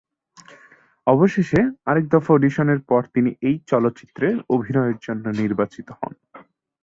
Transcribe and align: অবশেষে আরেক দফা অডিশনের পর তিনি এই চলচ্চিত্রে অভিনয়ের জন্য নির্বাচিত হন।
অবশেষে 1.07 1.59
আরেক 1.85 2.05
দফা 2.07 2.31
অডিশনের 2.33 2.79
পর 2.89 3.01
তিনি 3.15 3.29
এই 3.41 3.57
চলচ্চিত্রে 3.67 4.27
অভিনয়ের 4.49 4.97
জন্য 5.05 5.25
নির্বাচিত 5.41 5.87
হন। 5.99 6.13